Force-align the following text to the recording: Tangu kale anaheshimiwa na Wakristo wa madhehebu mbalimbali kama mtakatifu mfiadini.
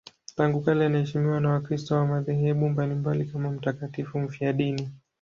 Tangu 0.35 0.61
kale 0.61 0.85
anaheshimiwa 0.85 1.39
na 1.39 1.49
Wakristo 1.49 1.95
wa 1.95 2.05
madhehebu 2.05 2.69
mbalimbali 2.69 3.25
kama 3.25 3.49
mtakatifu 3.51 4.19
mfiadini. 4.19 4.89